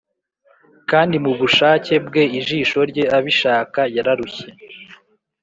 [0.89, 4.47] kandi mubushake bwe ijisho rye abishaka yararushye.